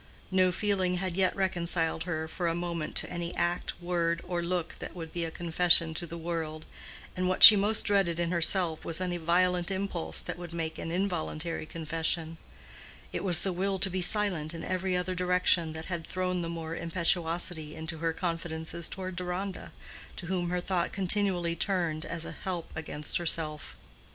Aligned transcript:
No 0.31 0.51
feeling 0.51 0.97
had 0.97 1.15
yet 1.15 1.35
reconciled 1.35 2.05
her 2.05 2.27
for 2.27 2.47
a 2.47 2.55
moment 2.55 2.95
to 2.95 3.09
any 3.11 3.35
act, 3.35 3.79
word, 3.79 4.19
or 4.27 4.41
look 4.41 4.77
that 4.79 4.95
would 4.95 5.13
be 5.13 5.25
a 5.25 5.29
confession 5.29 5.93
to 5.93 6.07
the 6.07 6.17
world: 6.17 6.65
and 7.15 7.27
what 7.29 7.43
she 7.43 7.55
most 7.55 7.83
dreaded 7.83 8.19
in 8.19 8.31
herself 8.31 8.83
was 8.83 8.99
any 8.99 9.17
violent 9.17 9.69
impulse 9.69 10.19
that 10.21 10.39
would 10.39 10.53
make 10.53 10.79
an 10.79 10.89
involuntary 10.89 11.67
confession: 11.67 12.39
it 13.13 13.23
was 13.23 13.43
the 13.43 13.53
will 13.53 13.77
to 13.77 13.91
be 13.91 14.01
silent 14.01 14.55
in 14.55 14.63
every 14.63 14.97
other 14.97 15.13
direction 15.13 15.73
that 15.73 15.85
had 15.85 16.07
thrown 16.07 16.41
the 16.41 16.49
more 16.49 16.75
impetuosity 16.75 17.75
into 17.75 17.99
her 17.99 18.11
confidences 18.11 18.89
toward 18.89 19.15
Deronda, 19.15 19.71
to 20.15 20.25
whom 20.25 20.49
her 20.49 20.59
thought 20.59 20.91
continually 20.91 21.55
turned 21.55 22.05
as 22.05 22.25
a 22.25 22.31
help 22.31 22.71
against 22.75 23.17
herself. 23.17 23.75